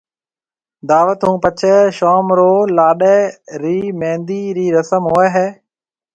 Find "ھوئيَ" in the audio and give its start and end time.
5.11-5.29